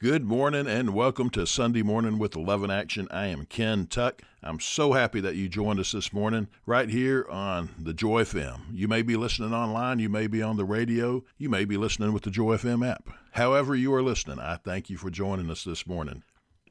[0.00, 3.08] Good morning and welcome to Sunday Morning with Love in Action.
[3.10, 4.22] I am Ken Tuck.
[4.44, 8.60] I'm so happy that you joined us this morning right here on the Joy FM.
[8.72, 12.12] You may be listening online, you may be on the radio, you may be listening
[12.12, 13.08] with the Joy FM app.
[13.32, 16.22] However, you are listening, I thank you for joining us this morning.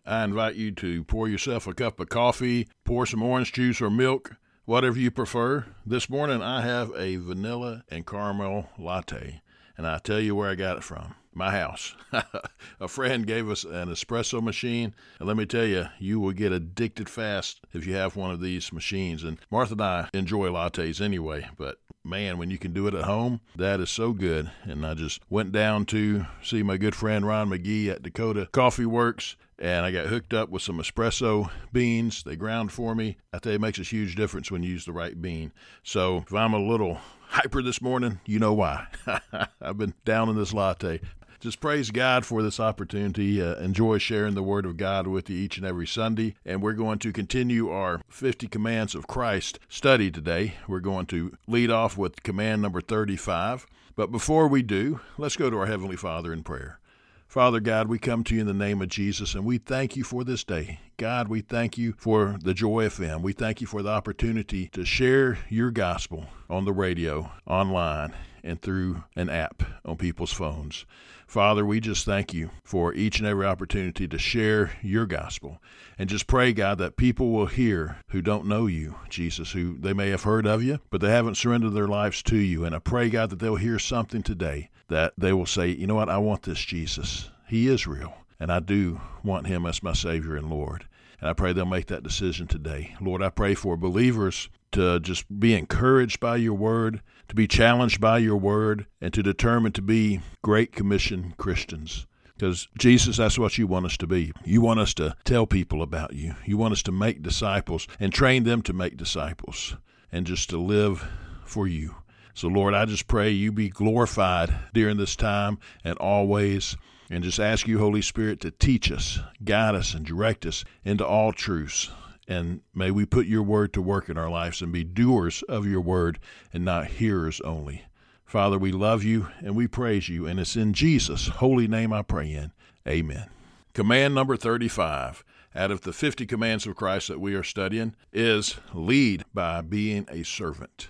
[0.06, 3.90] I invite you to pour yourself a cup of coffee, pour some orange juice or
[3.90, 5.66] milk, whatever you prefer.
[5.86, 9.42] This morning I have a vanilla and caramel latte,
[9.78, 11.96] and I'll tell you where I got it from my house.
[12.80, 16.52] a friend gave us an espresso machine, and let me tell you, you will get
[16.52, 19.24] addicted fast if you have one of these machines.
[19.24, 23.04] And Martha and I enjoy lattes anyway, but man, when you can do it at
[23.04, 24.50] home, that is so good.
[24.64, 28.86] And I just went down to see my good friend Ron McGee at Dakota Coffee
[28.86, 32.24] Works, and I got hooked up with some espresso beans.
[32.24, 33.18] They ground for me.
[33.34, 35.52] I tell you, it makes a huge difference when you use the right bean.
[35.84, 38.88] So if I'm a little hyper this morning, you know why.
[39.62, 41.02] I've been down in this latte
[41.40, 43.42] just praise God for this opportunity.
[43.42, 46.36] Uh, enjoy sharing the Word of God with you each and every Sunday.
[46.46, 50.56] And we're going to continue our 50 Commands of Christ study today.
[50.68, 53.68] We're going to lead off with command number 35.
[53.96, 56.80] But before we do, let's go to our Heavenly Father in prayer.
[57.28, 60.06] Father God, we come to you in the name of Jesus and we thank you
[60.06, 60.80] for this day.
[60.96, 63.22] God, we thank you for the Joy FM.
[63.22, 68.62] We thank you for the opportunity to share your gospel on the radio, online, and
[68.62, 70.86] through an app on people's phones.
[71.28, 75.62] Father, we just thank you for each and every opportunity to share your gospel.
[76.00, 79.92] And just pray, God, that people will hear who don't know you, Jesus, who they
[79.92, 82.64] may have heard of you, but they haven't surrendered their lives to you.
[82.64, 85.96] And I pray, God, that they'll hear something today that they will say, you know
[85.96, 87.30] what, I want this Jesus.
[87.48, 88.14] He is real.
[88.40, 90.86] And I do want him as my Savior and Lord.
[91.20, 92.96] And I pray they'll make that decision today.
[93.02, 98.00] Lord, I pray for believers to just be encouraged by your word, to be challenged
[98.00, 102.06] by your word, and to determine to be Great Commission Christians.
[102.36, 104.32] Because, Jesus, that's what you want us to be.
[104.46, 106.36] You want us to tell people about you.
[106.46, 109.76] You want us to make disciples and train them to make disciples
[110.12, 111.08] and just to live
[111.44, 111.96] for you.
[112.38, 116.78] So, Lord, I just pray you be glorified during this time and always.
[117.10, 121.04] And just ask you, Holy Spirit, to teach us, guide us, and direct us into
[121.04, 121.90] all truths.
[122.28, 125.66] And may we put your word to work in our lives and be doers of
[125.66, 126.20] your word
[126.54, 127.86] and not hearers only.
[128.24, 132.04] Father, we love you and we praise you, and it's in Jesus' holy name I
[132.04, 132.52] pray in.
[132.88, 133.32] Amen.
[133.74, 135.24] Command number 35
[135.56, 140.06] out of the 50 commands of Christ that we are studying is lead by being
[140.12, 140.90] a servant.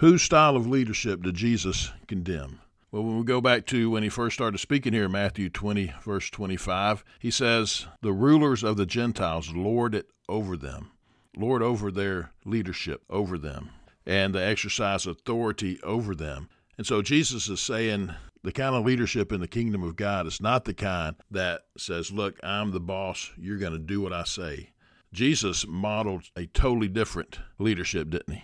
[0.00, 2.62] Whose style of leadership did Jesus condemn?
[2.90, 6.30] Well, when we go back to when he first started speaking here, Matthew 20, verse
[6.30, 10.92] 25, he says, The rulers of the Gentiles lord it over them,
[11.36, 13.72] lord over their leadership over them,
[14.06, 16.48] and they exercise authority over them.
[16.78, 20.40] And so Jesus is saying the kind of leadership in the kingdom of God is
[20.40, 24.24] not the kind that says, Look, I'm the boss, you're going to do what I
[24.24, 24.70] say.
[25.12, 28.42] Jesus modeled a totally different leadership, didn't he?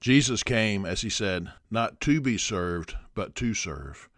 [0.00, 4.08] Jesus came, as he said, not to be served, but to serve.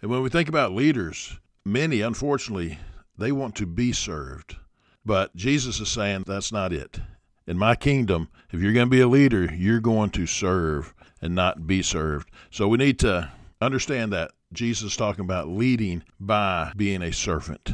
[0.00, 2.78] And when we think about leaders, many, unfortunately,
[3.16, 4.56] they want to be served.
[5.04, 7.00] But Jesus is saying that's not it.
[7.46, 11.34] In my kingdom, if you're going to be a leader, you're going to serve and
[11.34, 12.30] not be served.
[12.50, 17.72] So we need to understand that Jesus is talking about leading by being a servant.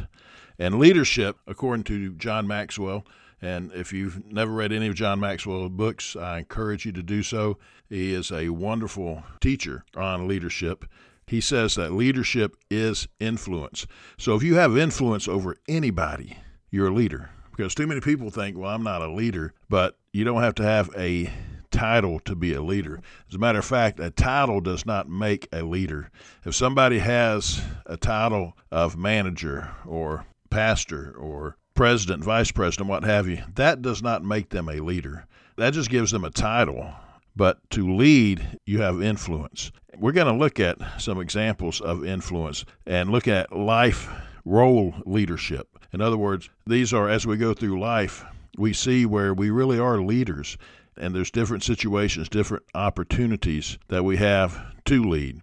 [0.57, 3.05] And leadership, according to John Maxwell,
[3.45, 7.21] and if you've never read any of John Maxwell's books, I encourage you to do
[7.21, 7.57] so.
[7.87, 10.85] He is a wonderful teacher on leadership.
[11.27, 13.85] He says that leadership is influence.
[14.17, 16.37] So if you have influence over anybody,
[16.71, 17.29] you're a leader.
[17.55, 20.63] Because too many people think, well, I'm not a leader, but you don't have to
[20.63, 21.31] have a
[21.71, 22.99] title to be a leader.
[23.29, 26.09] As a matter of fact, a title does not make a leader.
[26.45, 33.27] If somebody has a title of manager or pastor or president, vice president, what have
[33.27, 35.25] you, that does not make them a leader.
[35.57, 36.93] That just gives them a title.
[37.35, 39.71] But to lead, you have influence.
[39.97, 44.09] We're going to look at some examples of influence and look at life
[44.45, 45.67] role leadership.
[45.91, 48.25] In other words, these are, as we go through life,
[48.57, 50.57] we see where we really are leaders,
[50.97, 55.41] and there's different situations, different opportunities that we have to lead.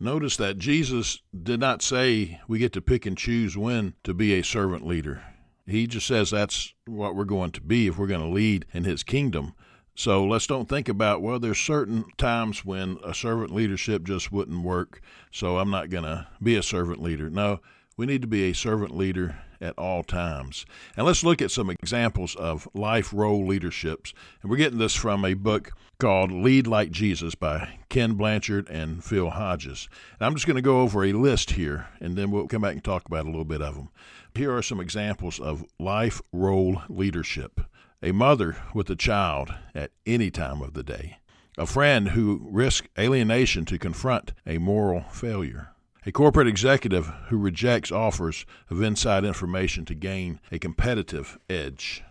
[0.00, 4.32] Notice that Jesus did not say we get to pick and choose when to be
[4.34, 5.22] a servant leader.
[5.68, 8.84] He just says that's what we're going to be if we're going to lead in
[8.84, 9.54] his kingdom.
[9.94, 14.62] So let's don't think about, well, there's certain times when a servant leadership just wouldn't
[14.62, 15.00] work,
[15.32, 17.28] so I'm not going to be a servant leader.
[17.28, 17.60] No,
[17.96, 20.64] we need to be a servant leader at all times.
[20.96, 24.14] And let's look at some examples of life role leaderships.
[24.40, 29.02] And we're getting this from a book called Lead Like Jesus by Ken Blanchard and
[29.02, 29.88] Phil Hodges.
[30.18, 32.74] And I'm just going to go over a list here, and then we'll come back
[32.74, 33.88] and talk about a little bit of them.
[34.34, 37.60] Here are some examples of life role leadership
[38.02, 41.18] a mother with a child at any time of the day,
[41.56, 45.70] a friend who risks alienation to confront a moral failure,
[46.06, 52.04] a corporate executive who rejects offers of inside information to gain a competitive edge,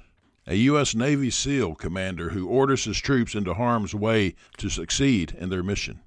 [0.49, 0.95] a U.S.
[0.95, 5.99] Navy SEAL commander who orders his troops into harm's way to succeed in their mission,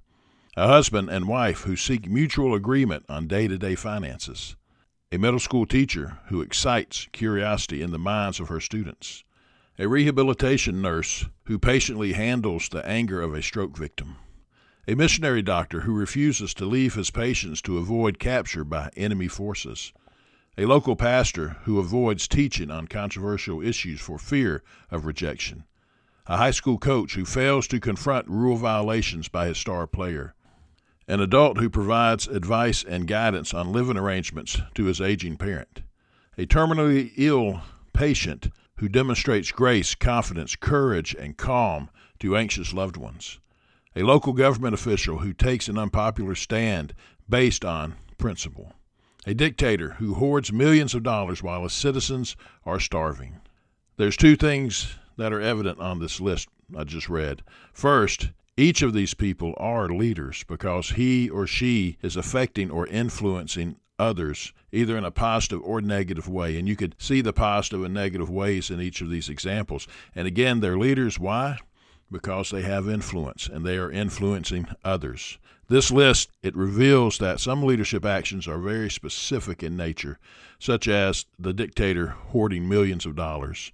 [0.57, 4.57] a husband and wife who seek mutual agreement on day to day finances,
[5.13, 9.25] a middle school teacher who excites curiosity in the minds of her students.
[9.79, 14.17] A rehabilitation nurse who patiently handles the anger of a stroke victim,
[14.89, 19.93] a missionary doctor who refuses to leave his patients to avoid capture by enemy forces,
[20.59, 25.65] a local pastor who avoids teaching on controversial issues for fear of rejection,
[26.27, 30.35] a high school coach who fails to confront rule violations by his star player,
[31.09, 35.83] an adult who provides advice and guidance on living arrangements to his aging parent,
[36.37, 37.63] a terminally ill
[37.93, 43.39] patient who demonstrates grace, confidence, courage, and calm to anxious loved ones.
[43.97, 46.95] A local government official who takes an unpopular stand
[47.29, 48.73] based on principle.
[49.31, 52.35] A dictator who hoards millions of dollars while his citizens
[52.67, 53.37] are starving.
[53.97, 57.45] There's two things that are evident on this list I just read.
[57.73, 63.77] First, each of these people are leaders because he or she is affecting or influencing
[64.01, 66.59] others, either in a positive or negative way.
[66.59, 69.87] And you could see the positive and negative ways in each of these examples.
[70.13, 71.21] And again, they're leaders.
[71.21, 71.59] Why?
[72.11, 75.39] Because they have influence and they are influencing others.
[75.71, 80.19] This list it reveals that some leadership actions are very specific in nature,
[80.59, 83.71] such as the dictator hoarding millions of dollars.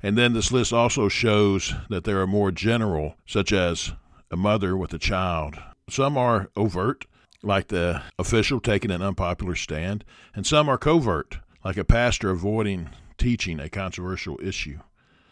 [0.00, 3.94] And then this list also shows that there are more general, such as
[4.30, 5.56] a mother with a child.
[5.88, 7.06] Some are overt,
[7.42, 12.90] like the official taking an unpopular stand, and some are covert, like a pastor avoiding
[13.18, 14.78] teaching a controversial issue.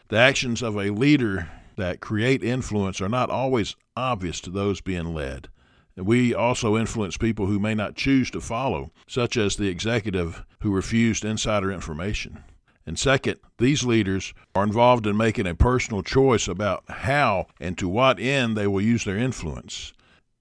[0.09, 5.15] The actions of a leader that create influence are not always obvious to those being
[5.15, 5.49] led.
[5.99, 10.71] We also influence people who may not choose to follow, such as the executive who
[10.71, 12.45] refused insider information.
[12.87, 17.89] And second, these leaders are involved in making a personal choice about how and to
[17.89, 19.93] what end they will use their influence.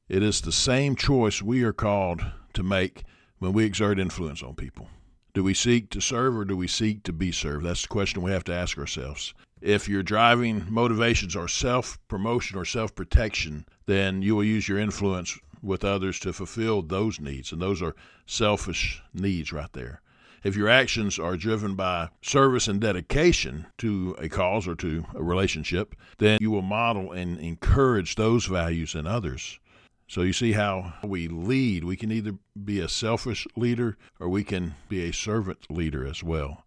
[0.07, 2.23] It is the same choice we are called
[2.53, 3.03] to make
[3.39, 4.87] when we exert influence on people.
[5.33, 7.65] Do we seek to serve or do we seek to be served?
[7.65, 9.33] That's the question we have to ask ourselves.
[9.61, 14.79] If your driving motivations are self promotion or self protection, then you will use your
[14.79, 20.01] influence with others to fulfill those needs, and those are selfish needs right there.
[20.43, 25.21] If your actions are driven by service and dedication to a cause or to a
[25.21, 29.59] relationship, then you will model and encourage those values in others.
[30.07, 31.83] So you see how we lead.
[31.83, 36.23] We can either be a selfish leader or we can be a servant leader as
[36.23, 36.63] well.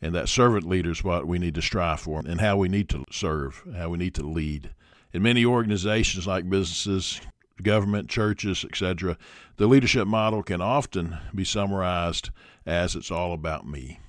[0.00, 2.88] And that servant leader is what we need to strive for and how we need
[2.90, 4.70] to serve, how we need to lead.
[5.12, 7.20] In many organizations like businesses,
[7.62, 9.16] government, churches, etc.,
[9.56, 12.30] the leadership model can often be summarized
[12.64, 14.00] as it's all about me.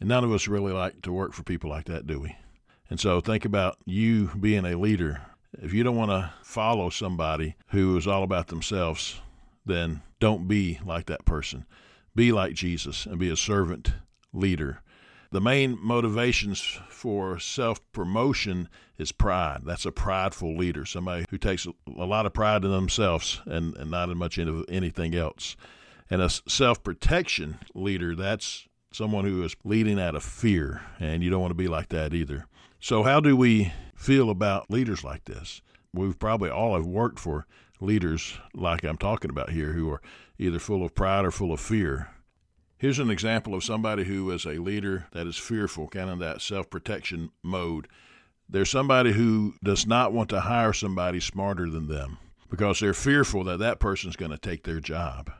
[0.00, 2.36] And none of us really like to work for people like that, do we?
[2.90, 5.20] And so think about you being a leader
[5.54, 9.20] if you don't want to follow somebody who is all about themselves,
[9.64, 11.64] then don't be like that person.
[12.14, 13.92] Be like Jesus and be a servant
[14.32, 14.82] leader.
[15.30, 19.60] The main motivations for self promotion is pride.
[19.64, 23.90] That's a prideful leader, somebody who takes a lot of pride in themselves and, and
[23.90, 25.54] not in much into anything else.
[26.08, 31.28] And a self protection leader, that's someone who is leading out of fear, and you
[31.28, 32.46] don't want to be like that either.
[32.80, 35.60] So, how do we feel about leaders like this?
[35.92, 37.46] We've probably all have worked for
[37.80, 40.00] leaders like I'm talking about here who are
[40.38, 42.10] either full of pride or full of fear.
[42.78, 46.40] Here's an example of somebody who is a leader that is fearful, kind of that
[46.40, 47.88] self protection mode.
[48.48, 52.18] There's somebody who does not want to hire somebody smarter than them
[52.48, 55.30] because they're fearful that that person's going to take their job.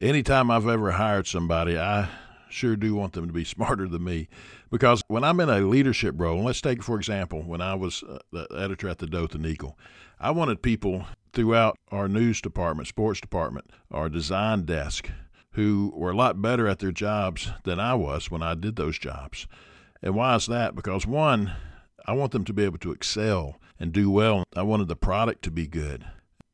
[0.00, 2.08] Anytime I've ever hired somebody, I
[2.48, 4.28] sure do want them to be smarter than me
[4.70, 8.18] because when I'm in a leadership role, let's take, for example, when I was uh,
[8.30, 9.76] the editor at the Dothan Eagle,
[10.20, 15.10] I wanted people throughout our news department, sports department, our design desk,
[15.54, 18.98] who were a lot better at their jobs than I was when I did those
[18.98, 19.46] jobs.
[20.02, 20.74] And why is that?
[20.74, 21.52] Because one,
[22.06, 24.44] I want them to be able to excel and do well.
[24.54, 26.04] I wanted the product to be good.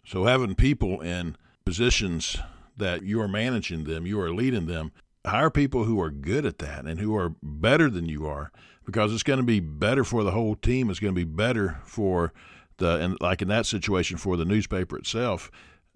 [0.04, 2.38] So having people in positions
[2.76, 4.92] that you are managing them, you are leading them,
[5.26, 8.52] hire people who are good at that and who are better than you are
[8.84, 10.90] because it's going to be better for the whole team.
[10.90, 12.32] It's going to be better for
[12.78, 15.50] the, and like in that situation, for the newspaper itself.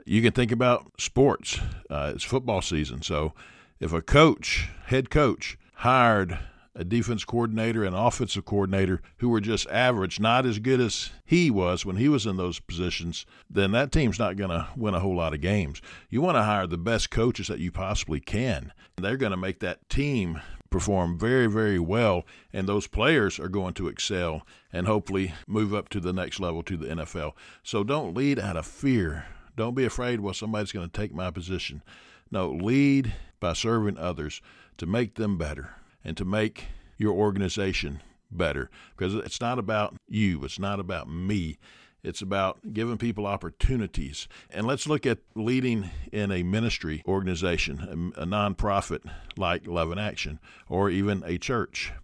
[0.05, 1.59] You can think about sports.
[1.89, 3.03] Uh, it's football season.
[3.03, 3.33] So
[3.81, 6.39] if a coach, head coach, hired
[6.75, 11.51] a defense coordinator and offensive coordinator who were just average, not as good as he
[11.51, 15.01] was when he was in those positions, then that team's not going to win a
[15.01, 15.81] whole lot of games.
[16.11, 18.73] You want to hire the best coaches that you possibly can.
[18.97, 23.75] They're going to make that team perform very, very well, and those players are going
[23.75, 24.43] to excel
[24.73, 27.33] and hopefully move up to the next level to the NFL.
[27.63, 29.27] So don't lead out of fear.
[29.57, 31.83] Don't be afraid, well, somebody's going to take my position.
[32.31, 34.41] No, lead by serving others
[34.79, 35.71] to make them better
[36.05, 36.67] and to make
[36.99, 41.59] your organization better because it's not about you, it's not about me.
[42.03, 44.29] It's about giving people opportunities.
[44.51, 50.39] And let's look at leading in a ministry organization, a, nonprofit like Love in Action,
[50.69, 51.95] or even a church.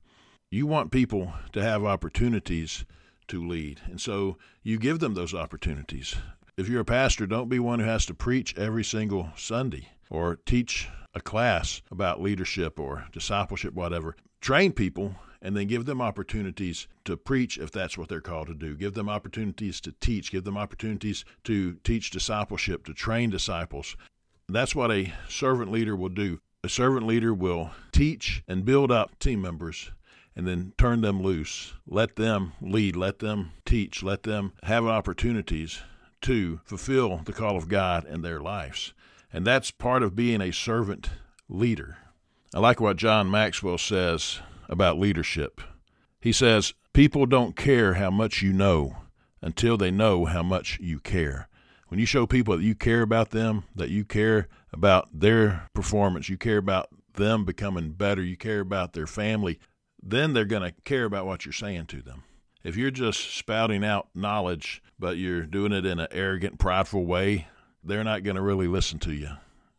[0.51, 2.87] You want people to have opportunities
[3.29, 3.83] to lead.
[3.91, 6.17] And so you give them those opportunities.
[6.61, 10.37] If you're a pastor, don't be one who has to preach every single Sunday or
[10.45, 14.15] teach a class about leadership or discipleship, whatever.
[14.43, 18.55] Train people and then give them opportunities to preach if that's what they're called to
[18.55, 18.77] do.
[18.77, 23.97] Give them opportunities to teach, give them opportunities to teach discipleship, to train disciples.
[24.47, 26.41] That's what a servant leader will do.
[26.63, 29.93] A servant leader will teach and build up team members
[30.37, 31.73] and then turn them loose.
[31.87, 35.81] Let them lead, let them teach, let them have opportunities
[36.23, 38.93] to fulfill the call of God in their lives.
[39.33, 41.11] And that's part of being a servant
[41.49, 41.99] leader.
[42.55, 45.61] I like what John Maxwell says about leadership.
[46.21, 48.97] He says, People don't care how much you know
[49.41, 51.49] until they know how much you care.
[51.89, 56.29] When you show people that you care about them, that you care about their performance,
[56.29, 59.59] you care about them becoming better, you care about their family,
[60.03, 62.25] then they're going to care about what you're saying to them.
[62.63, 67.49] If you're just spouting out knowledge, but you're doing it in an arrogant, prideful way,
[67.83, 69.31] they're not going to really listen to you.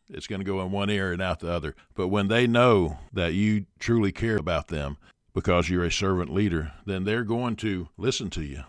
[0.08, 1.74] It's going to go in one ear and out the other.
[1.94, 4.98] But when they know that you truly care about them
[5.32, 8.64] because you're a servant leader, then they're going to listen to you.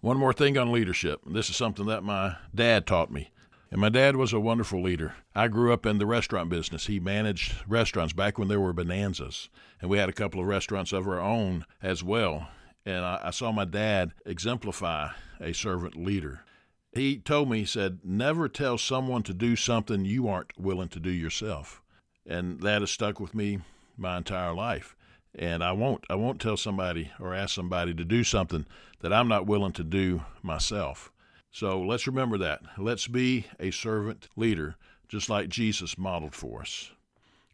[0.00, 1.20] One more thing on leadership.
[1.26, 3.30] This is something that my dad taught me.
[3.70, 5.14] And my dad was a wonderful leader.
[5.34, 6.86] I grew up in the restaurant business.
[6.86, 9.48] He managed restaurants back when there were bonanzas.
[9.80, 12.48] And we had a couple of restaurants of our own as well.
[12.86, 15.10] And I, I saw my dad exemplify
[15.40, 16.44] a servant leader
[16.92, 21.00] he told me, he said, never tell someone to do something you aren't willing to
[21.00, 21.80] do yourself.
[22.26, 23.60] And that has stuck with me
[23.96, 24.96] my entire life.
[25.34, 28.66] And I won't I won't tell somebody or ask somebody to do something
[29.00, 31.12] that I'm not willing to do myself.
[31.52, 32.62] So let's remember that.
[32.76, 34.74] Let's be a servant leader,
[35.08, 36.90] just like Jesus modeled for us.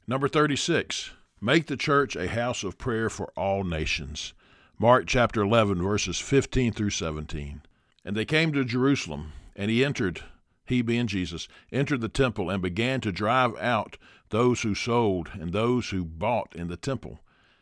[0.06, 4.32] Number 36, make the church a house of prayer for all nations.
[4.78, 7.62] Mark chapter 11, verses 15 through 17.
[8.04, 10.20] And they came to Jerusalem, and he entered,
[10.66, 13.96] he being Jesus, entered the temple and began to drive out
[14.28, 17.20] those who sold and those who bought in the temple.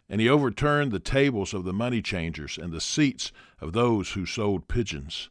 [0.08, 3.30] And he overturned the tables of the money changers and the seats
[3.60, 5.30] of those who sold pigeons.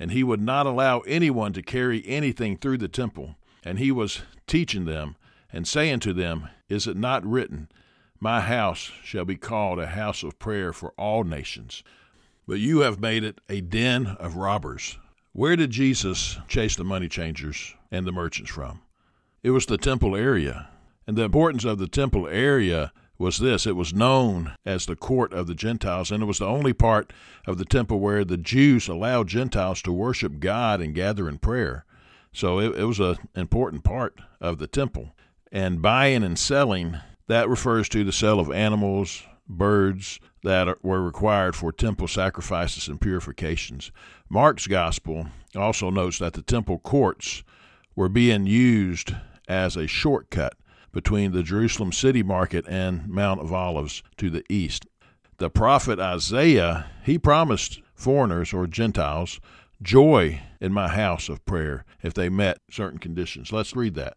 [0.00, 3.36] And he would not allow anyone to carry anything through the temple.
[3.62, 5.14] And he was teaching them
[5.52, 7.68] and saying to them, Is it not written,
[8.20, 11.82] My house shall be called a house of prayer for all nations?
[12.50, 14.98] but you have made it a den of robbers.
[15.32, 18.82] Where did Jesus chase the money changers and the merchants from?
[19.44, 20.68] It was the temple area.
[21.06, 25.32] And the importance of the temple area was this it was known as the court
[25.32, 27.12] of the Gentiles, and it was the only part
[27.46, 31.84] of the temple where the Jews allowed Gentiles to worship God and gather in prayer.
[32.32, 35.14] So it, it was an important part of the temple.
[35.52, 36.96] And buying and selling,
[37.30, 43.00] that refers to the sale of animals, birds that were required for temple sacrifices and
[43.00, 43.92] purifications.
[44.28, 47.44] Mark's gospel also notes that the temple courts
[47.94, 49.14] were being used
[49.48, 50.54] as a shortcut
[50.92, 54.86] between the Jerusalem city market and Mount of Olives to the east.
[55.38, 59.40] The prophet Isaiah, he promised foreigners or Gentiles
[59.80, 63.52] joy in my house of prayer if they met certain conditions.
[63.52, 64.16] Let's read that.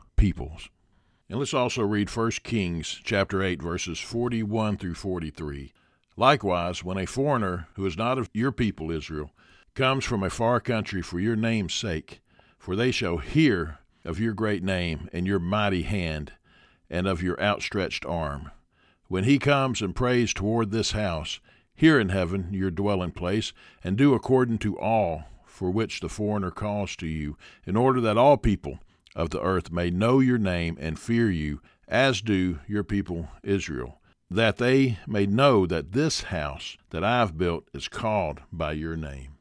[0.21, 0.69] peoples.
[1.31, 5.73] And let's also read 1 Kings chapter 8 verses 41 through 43.
[6.15, 9.31] Likewise, when a foreigner who is not of your people Israel
[9.73, 12.21] comes from a far country for your name's sake,
[12.59, 16.33] for they shall hear of your great name and your mighty hand
[16.87, 18.51] and of your outstretched arm.
[19.07, 21.39] When he comes and prays toward this house,
[21.73, 26.51] here in heaven your dwelling place, and do according to all for which the foreigner
[26.51, 28.77] calls to you, in order that all people
[29.15, 34.01] of the earth may know your name and fear you, as do your people Israel,
[34.29, 38.95] that they may know that this house that I have built is called by your
[38.95, 39.37] name.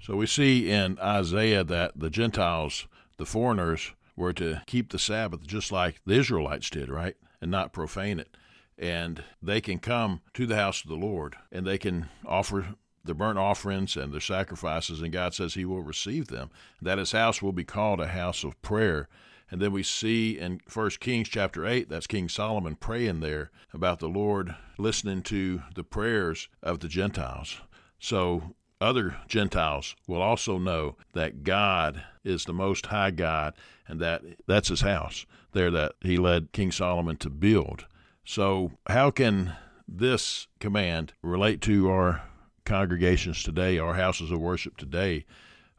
[0.00, 2.86] So we see in Isaiah that the Gentiles,
[3.18, 7.16] the foreigners, were to keep the Sabbath just like the Israelites did, right?
[7.40, 8.36] And not profane it.
[8.78, 13.14] And they can come to the house of the Lord and they can offer the
[13.14, 16.50] burnt offerings and the sacrifices, and God says He will receive them.
[16.80, 19.08] That His house will be called a house of prayer.
[19.50, 23.98] And then we see in First Kings chapter eight, that's King Solomon praying there about
[23.98, 27.60] the Lord listening to the prayers of the Gentiles.
[27.98, 33.54] So other Gentiles will also know that God is the most high God
[33.88, 37.86] and that that's his house there that he led King Solomon to build.
[38.24, 39.54] So how can
[39.86, 42.22] this command relate to our
[42.70, 45.24] congregations today, our houses of worship today?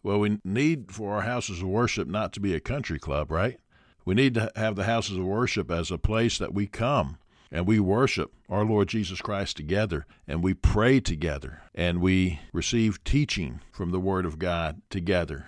[0.04, 3.58] Well, we need for our houses of worship not to be a country club, right?
[4.04, 7.18] We need to have the houses of worship as a place that we come
[7.50, 13.02] and we worship our Lord Jesus Christ together and we pray together and we receive
[13.06, 15.48] teaching from the Word of God together.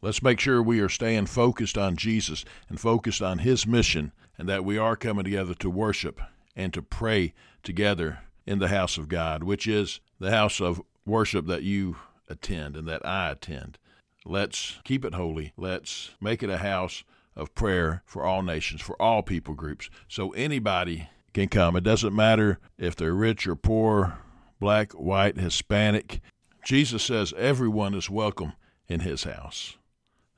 [0.00, 4.48] Let's make sure we are staying focused on Jesus and focused on His mission and
[4.48, 6.20] that we are coming together to worship
[6.54, 11.46] and to pray together in the house of God, which is the house of worship
[11.46, 11.96] that you
[12.28, 13.78] attend and that I attend.
[14.24, 15.52] Let's keep it holy.
[15.56, 17.04] Let's make it a house
[17.36, 19.88] of prayer for all nations, for all people groups.
[20.08, 21.76] So anybody can come.
[21.76, 24.18] It doesn't matter if they're rich or poor,
[24.58, 26.20] black, white, Hispanic.
[26.64, 28.54] Jesus says everyone is welcome
[28.88, 29.76] in his house.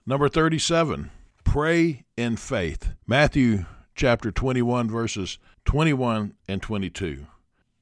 [0.04, 1.10] Number 37,
[1.44, 2.92] pray in faith.
[3.06, 3.64] Matthew
[3.94, 7.26] chapter 21, verses 21 and 22.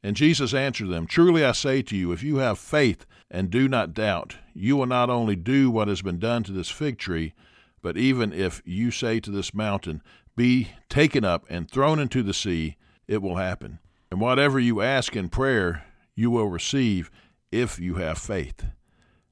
[0.07, 3.66] And Jesus answered them, Truly I say to you, if you have faith and do
[3.66, 7.35] not doubt, you will not only do what has been done to this fig tree,
[7.83, 10.01] but even if you say to this mountain,
[10.37, 12.77] Be taken up and thrown into the sea,
[13.09, 13.81] it will happen.
[14.09, 17.11] And whatever you ask in prayer, you will receive
[17.51, 18.64] if you have faith.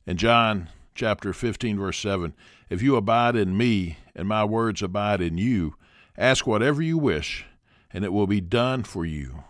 [0.08, 2.34] In John chapter 15, verse 7,
[2.68, 5.76] If you abide in me, and my words abide in you,
[6.18, 7.46] ask whatever you wish,
[7.92, 9.44] and it will be done for you.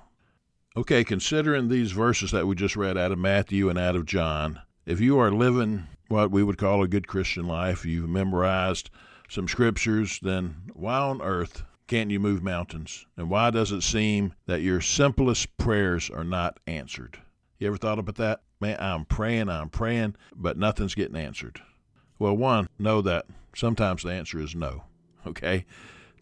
[0.76, 4.60] Okay, considering these verses that we just read out of Matthew and out of John,
[4.84, 8.90] if you are living what we would call a good Christian life, you've memorized
[9.28, 13.06] some scriptures, then why on earth can't you move mountains?
[13.16, 17.18] And why does it seem that your simplest prayers are not answered?
[17.60, 18.42] You ever thought about that?
[18.60, 21.60] Man, I'm praying, I'm praying, but nothing's getting answered.
[22.18, 24.82] Well, one, know that sometimes the answer is no.
[25.24, 25.66] Okay?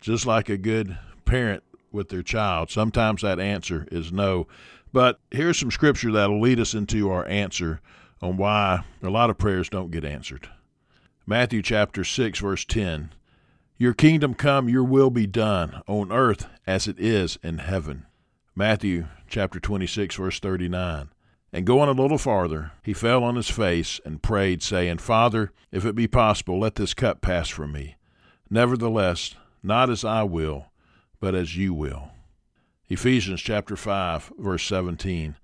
[0.03, 2.70] Just like a good parent with their child.
[2.70, 4.46] Sometimes that answer is no.
[4.92, 7.81] But here's some scripture that'll lead us into our answer
[8.20, 10.48] on why a lot of prayers don't get answered.
[11.26, 13.12] Matthew chapter 6 verse 10.
[13.78, 18.07] Your kingdom come, your will be done on earth as it is in heaven.
[18.55, 21.09] Matthew chapter 26 verse 39.
[21.52, 25.85] And going a little farther, he fell on his face and prayed, saying, Father, if
[25.85, 27.96] it be possible, let this cup pass from me.
[28.48, 30.71] Nevertheless, not as I will,
[31.22, 32.11] but as you will.
[32.88, 35.37] Ephesians chapter 5 verse 17.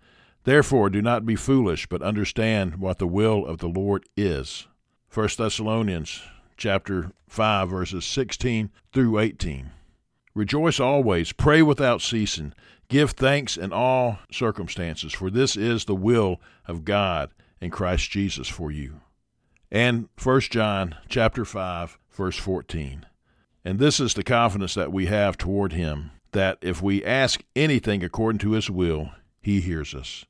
[0.43, 4.67] Therefore do not be foolish, but understand what the will of the Lord is.
[5.15, 6.21] 1 Thessalonians
[6.57, 9.71] chapter 5 verses 16 through 18.
[10.35, 12.55] Rejoice always, pray without ceasing,
[12.89, 18.49] give thanks in all circumstances, for this is the will of God in Christ Jesus
[18.49, 19.01] for you.
[19.71, 23.07] And 1 John chapter 5 verse 14.
[23.69, 28.03] And this is the confidence that we have toward him, that if we ask anything
[28.03, 29.11] according to his will,
[29.43, 30.25] he hears us.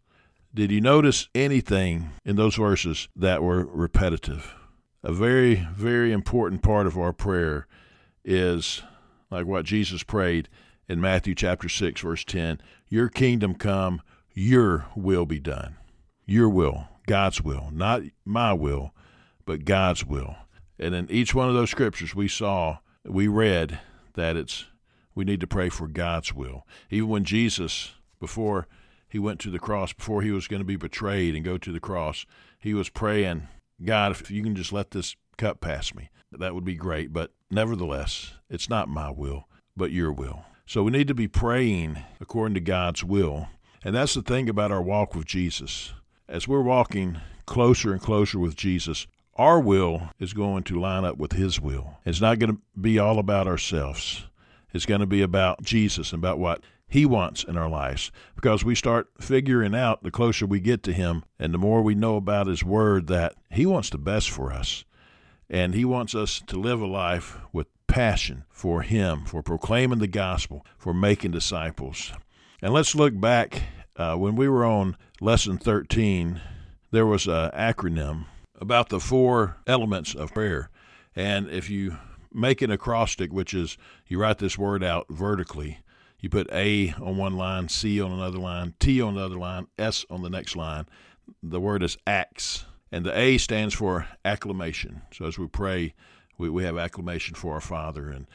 [0.52, 4.56] Did you notice anything in those verses that were repetitive?
[5.04, 7.68] A very, very important part of our prayer
[8.24, 8.82] is
[9.30, 10.48] like what Jesus prayed
[10.88, 14.02] in Matthew chapter 6 verse 10, "Your kingdom come,
[14.34, 15.76] your will be done."
[16.26, 18.96] Your will, God's will, not my will,
[19.46, 20.34] but God's will.
[20.76, 23.80] And in each one of those scriptures we saw, we read
[24.14, 24.66] that it's
[25.14, 26.66] we need to pray for God's will.
[26.90, 28.66] Even when Jesus before
[29.08, 31.72] he went to the cross, before he was going to be betrayed and go to
[31.72, 32.26] the cross,
[32.58, 33.48] he was praying,
[33.82, 37.12] God, if you can just let this cup pass me, that would be great.
[37.12, 40.44] But nevertheless, it's not my will, but your will.
[40.66, 43.48] So we need to be praying according to God's will.
[43.82, 45.92] And that's the thing about our walk with Jesus.
[46.28, 49.06] As we're walking closer and closer with Jesus,
[49.38, 51.98] our will is going to line up with His will.
[52.04, 54.26] It's not going to be all about ourselves.
[54.74, 58.64] It's going to be about Jesus and about what he wants in our lives because
[58.64, 62.16] we start figuring out the closer we get to Him and the more we know
[62.16, 64.86] about His Word that He wants the best for us.
[65.50, 70.06] And He wants us to live a life with passion for Him, for proclaiming the
[70.06, 72.12] gospel, for making disciples.
[72.62, 73.64] And let's look back
[73.96, 76.40] uh, when we were on lesson 13,
[76.90, 78.24] there was an acronym
[78.60, 80.70] about the four elements of prayer.
[81.14, 81.96] And if you
[82.32, 85.78] make an acrostic, which is you write this word out vertically,
[86.20, 90.04] you put A on one line, C on another line, T on another line, S
[90.10, 90.86] on the next line.
[91.42, 92.64] The word is acts.
[92.90, 95.02] And the A stands for acclamation.
[95.12, 95.94] So as we pray,
[96.38, 98.10] we, we have acclamation for our Father.
[98.10, 98.26] And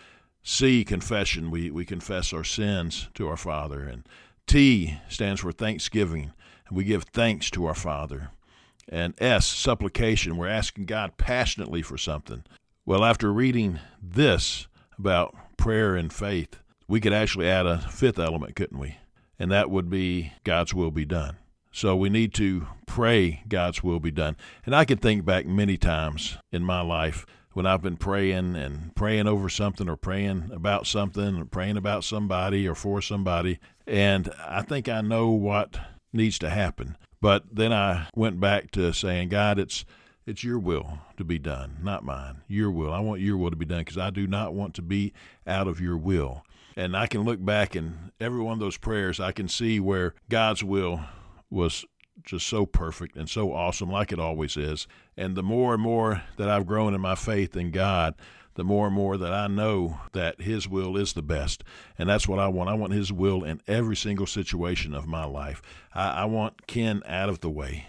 [0.44, 1.52] C, confession.
[1.52, 3.84] We, we confess our sins to our Father.
[3.84, 4.08] And
[4.46, 6.32] T stands for thanksgiving.
[6.68, 8.30] And we give thanks to our Father.
[8.90, 10.38] And S, supplication.
[10.38, 12.44] We're asking God passionately for something.
[12.86, 14.68] Well, after reading this
[14.98, 18.98] about prayer and faith, we could actually add a fifth element, couldn't we?
[19.40, 21.38] And that would be God's will be done.
[21.72, 24.38] So we need to pray God's will be done.
[24.66, 28.96] And I can think back many times in my life when I've been praying and
[28.96, 33.60] praying over something or praying about something or praying about somebody or for somebody.
[33.88, 35.80] And I think I know what
[36.12, 36.96] needs to happen.
[37.24, 39.86] But then I went back to saying, God, it's
[40.26, 42.42] it's your will to be done, not mine.
[42.50, 42.92] Your will.
[42.92, 45.14] I want your will to be done because I do not want to be
[45.48, 46.44] out of your will.
[46.76, 50.16] And I can look back in every one of those prayers, I can see where
[50.28, 51.00] God's will
[51.50, 51.86] was
[52.26, 54.86] just so perfect and so awesome, like it always is.
[55.16, 58.16] And the more and more that I've grown in my faith in God,
[58.56, 61.64] the more and more that I know that His will is the best.
[61.98, 62.70] And that's what I want.
[62.70, 65.62] I want His will in every single situation of my life.
[65.94, 67.88] I, I want Ken out of the way.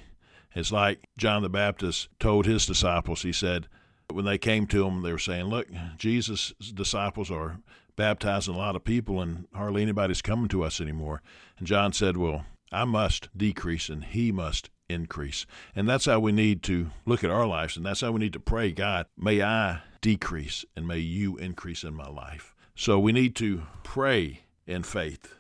[0.54, 3.66] It's like John the Baptist told his disciples, he said,
[4.12, 7.58] when they came to him, they were saying, Look, Jesus' disciples are
[7.96, 11.22] baptizing a lot of people, and hardly anybody's coming to us anymore.
[11.58, 15.46] And John said, Well, I must decrease, and he must increase.
[15.74, 18.34] And that's how we need to look at our lives, and that's how we need
[18.34, 22.54] to pray God, may I decrease, and may you increase in my life.
[22.74, 25.34] So we need to pray in faith.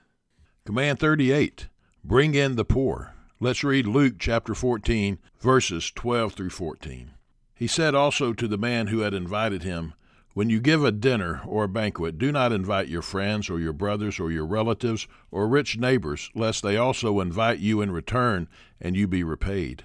[0.64, 1.68] Command 38
[2.02, 3.12] Bring in the poor.
[3.38, 7.10] Let's read Luke chapter 14, verses 12 through 14.
[7.54, 9.92] He said also to the man who had invited him,
[10.32, 13.74] when you give a dinner or a banquet, do not invite your friends or your
[13.74, 18.48] brothers or your relatives or rich neighbors, lest they also invite you in return
[18.80, 19.84] and you be repaid.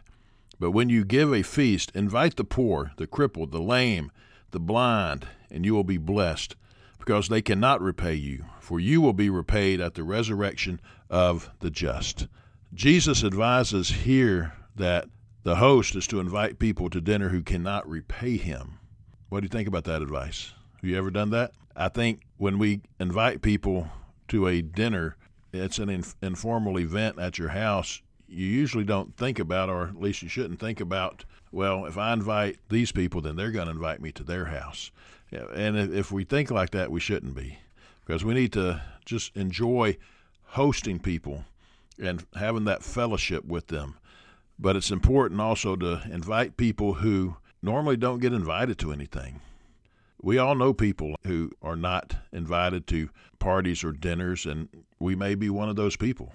[0.58, 4.10] But when you give a feast, invite the poor, the crippled, the lame,
[4.52, 6.56] the blind, and you will be blessed,
[6.98, 11.72] because they cannot repay you, for you will be repaid at the resurrection of the
[11.72, 12.28] just.
[12.74, 15.06] Jesus advises here that
[15.44, 18.80] the host is to invite people to dinner who cannot repay him.
[19.30, 20.54] What do you think about that advice?
[20.76, 21.54] Have you ever done that?
[21.76, 23.88] I think when we invite people
[24.28, 25.16] to a dinner,
[25.52, 28.02] it's an in- informal event at your house.
[28.28, 32.14] You usually don't think about, or at least you shouldn't think about, well, if I
[32.14, 34.92] invite these people, then they're going to invite me to their house.
[35.32, 37.60] And if we think like that, we shouldn't be,
[38.06, 39.98] because we need to just enjoy
[40.46, 41.46] hosting people
[42.02, 43.96] and having that fellowship with them.
[44.58, 49.42] But it's important also to invite people who normally don't get invited to anything.
[50.22, 54.68] We all know people who are not invited to parties or dinners, and
[55.00, 56.34] we may be one of those people.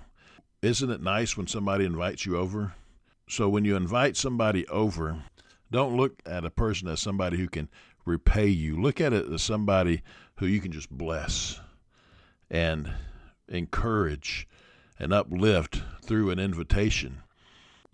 [0.62, 2.74] Isn't it nice when somebody invites you over?
[3.28, 5.22] So when you invite somebody over,
[5.70, 7.68] don't look at a person as somebody who can
[8.04, 8.80] repay you.
[8.80, 10.02] Look at it as somebody
[10.36, 11.60] who you can just bless
[12.50, 12.92] and
[13.48, 14.46] encourage
[14.98, 17.22] and uplift through an invitation.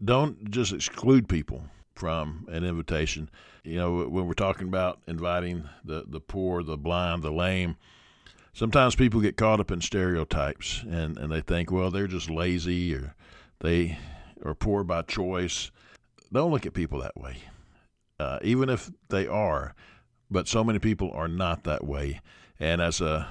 [0.02, 1.64] Don't just exclude people
[1.94, 3.30] from an invitation.
[3.62, 7.76] You know, when we're talking about inviting the, the poor, the blind, the lame,
[8.52, 12.94] sometimes people get caught up in stereotypes and, and they think, well, they're just lazy
[12.94, 13.14] or
[13.60, 13.98] they
[14.44, 15.70] are poor by choice.
[16.32, 17.38] Don't look at people that way,
[18.18, 19.74] uh, even if they are.
[20.30, 22.20] But so many people are not that way.
[22.60, 23.26] And as a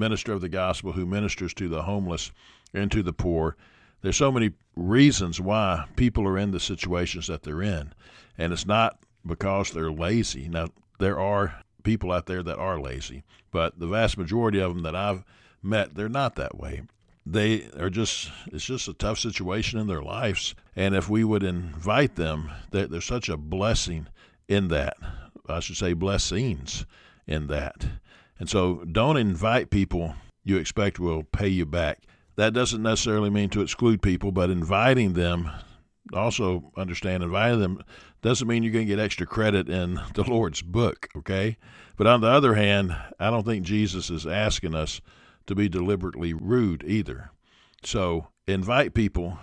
[0.00, 2.32] minister of the gospel who ministers to the homeless
[2.74, 3.56] and to the poor.
[4.02, 7.92] There's so many reasons why people are in the situations that they're in,
[8.38, 10.48] and it's not because they're lazy.
[10.48, 10.68] Now,
[10.98, 14.96] there are people out there that are lazy, but the vast majority of them that
[14.96, 15.22] I've
[15.62, 16.82] met, they're not that way.
[17.30, 20.56] They are just, it's just a tough situation in their lives.
[20.74, 24.08] And if we would invite them, there's such a blessing
[24.48, 24.96] in that.
[25.48, 26.86] I should say, blessings
[27.28, 27.86] in that.
[28.40, 32.02] And so don't invite people you expect will pay you back.
[32.34, 35.50] That doesn't necessarily mean to exclude people, but inviting them,
[36.12, 37.84] also understand inviting them
[38.22, 41.58] doesn't mean you're going to get extra credit in the Lord's book, okay?
[41.96, 45.00] But on the other hand, I don't think Jesus is asking us
[45.46, 47.30] to be deliberately rude either.
[47.82, 49.38] So invite people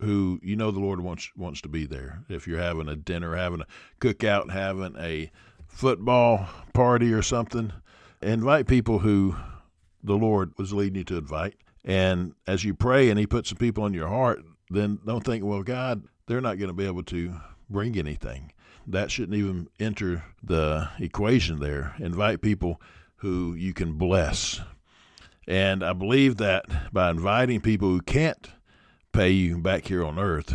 [0.00, 2.24] who you know the Lord wants wants to be there.
[2.28, 3.66] If you're having a dinner, having a
[4.00, 5.30] cookout, having a
[5.68, 7.72] football party or something,
[8.20, 9.36] invite people who
[10.02, 11.54] the Lord was leading you to invite.
[11.84, 15.44] And as you pray and He puts some people in your heart, then don't think,
[15.44, 17.34] well, God, they're not going to be able to
[17.68, 18.52] bring anything.
[18.86, 21.94] That shouldn't even enter the equation there.
[21.98, 22.80] Invite people
[23.16, 24.60] who you can bless.
[25.46, 28.48] And I believe that by inviting people who can't
[29.12, 30.54] pay you back here on earth,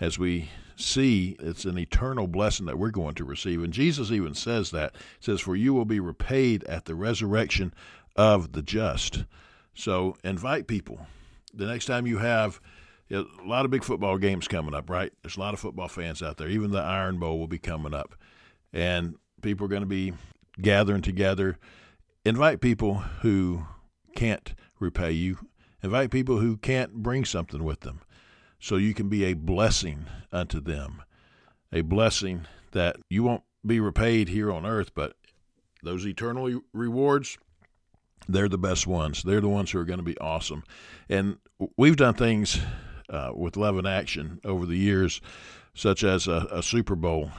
[0.00, 3.62] as we see it's an eternal blessing that we're going to receive.
[3.62, 4.94] And Jesus even says that.
[4.94, 7.74] He says, For you will be repaid at the resurrection
[8.14, 9.24] of the just.
[9.74, 11.06] So invite people.
[11.52, 12.60] The next time you have
[13.10, 15.12] a lot of big football games coming up, right?
[15.22, 16.48] There's a lot of football fans out there.
[16.48, 18.14] Even the Iron Bowl will be coming up.
[18.72, 20.12] And people are going to be
[20.60, 21.58] gathering together.
[22.24, 23.64] Invite people who
[24.16, 25.38] can't repay you.
[25.82, 28.00] Invite people who can't bring something with them
[28.58, 31.02] so you can be a blessing unto them.
[31.72, 35.14] A blessing that you won't be repaid here on earth, but
[35.82, 37.38] those eternal rewards,
[38.28, 39.22] they're the best ones.
[39.22, 40.64] They're the ones who are going to be awesome.
[41.08, 41.38] And
[41.76, 42.58] we've done things
[43.08, 45.20] uh, with Love in Action over the years,
[45.74, 47.30] such as a, a Super Bowl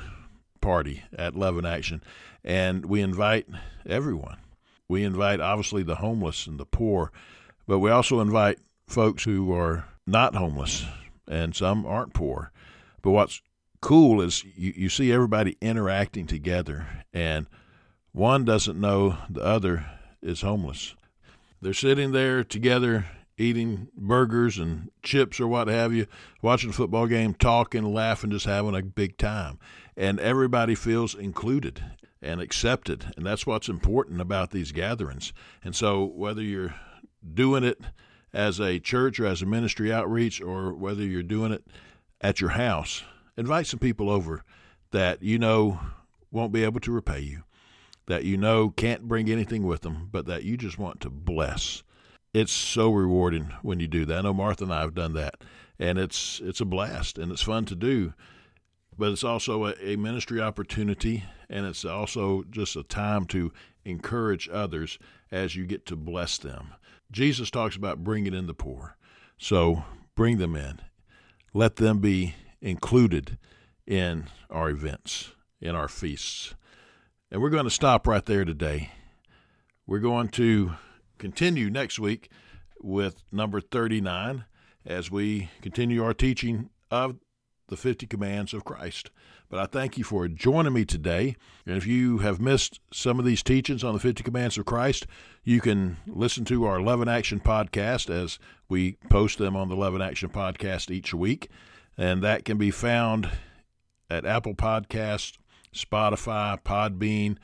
[0.61, 2.03] party at Love in Action,
[2.43, 3.47] and we invite
[3.85, 4.37] everyone.
[4.89, 7.12] We invite obviously the homeless and the poor,
[7.67, 10.86] but we also invite folks who are not homeless,
[11.28, 12.52] and some aren't poor.
[13.02, 13.41] But what's
[13.82, 17.47] cool is you, you see everybody interacting together, and
[18.13, 19.86] one doesn't know the other
[20.21, 20.95] is homeless.
[21.62, 23.06] They're sitting there together
[23.38, 26.08] eating burgers and chips or what have you,
[26.41, 29.60] watching a football game, talking, laughing, just having a big time.
[29.97, 31.83] And everybody feels included
[32.21, 33.13] and accepted.
[33.17, 35.33] And that's what's important about these gatherings.
[35.63, 36.75] And so, whether you're
[37.33, 37.79] doing it
[38.33, 41.65] as a church or as a ministry outreach, or whether you're doing it
[42.21, 43.03] at your house,
[43.36, 44.43] invite some people over
[44.91, 45.79] that you know
[46.31, 47.43] won't be able to repay you,
[48.05, 51.83] that you know can't bring anything with them, but that you just want to bless.
[52.33, 54.19] It's so rewarding when you do that.
[54.19, 55.41] I know Martha and I have done that,
[55.79, 58.13] and it's it's a blast and it's fun to do.
[58.97, 63.51] But it's also a, a ministry opportunity, and it's also just a time to
[63.86, 64.97] encourage others
[65.31, 66.73] as you get to bless them.
[67.12, 68.97] Jesus talks about bringing in the poor.
[69.38, 69.83] So
[70.15, 70.81] bring them in.
[71.53, 73.38] Let them be included
[73.86, 75.31] in our events,
[75.62, 76.55] in our feasts.
[77.31, 78.91] And we're going to stop right there today.
[79.86, 80.73] We're going to
[81.17, 82.29] continue next week
[82.81, 84.45] with number 39
[84.86, 87.17] as we continue our teaching of
[87.67, 89.12] the 50 commands of Christ.
[89.49, 91.36] But I thank you for joining me today.
[91.65, 95.08] And if you have missed some of these teachings on the 50 Commands of Christ,
[95.43, 99.75] you can listen to our Love in Action podcast as we post them on the
[99.75, 101.49] Love in Action podcast each week.
[101.97, 103.30] And that can be found
[104.10, 105.38] at Apple Podcasts,
[105.73, 107.38] Spotify, Podbean,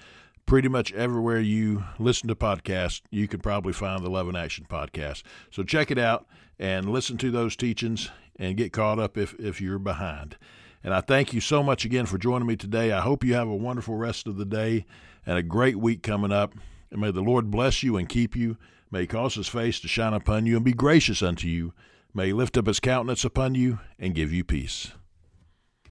[0.45, 4.65] pretty much everywhere you listen to podcasts, you can probably find the Love in Action
[4.69, 5.23] podcast.
[5.51, 6.25] So check it out
[6.59, 10.37] and listen to those teachings and get caught up if, if you're behind.
[10.83, 12.91] And I thank you so much again for joining me today.
[12.91, 14.85] I hope you have a wonderful rest of the day
[15.25, 16.53] and a great week coming up.
[16.91, 18.57] And may the Lord bless you and keep you.
[18.91, 21.73] May he cause his face to shine upon you and be gracious unto you.
[22.13, 24.91] May he lift up his countenance upon you and give you peace.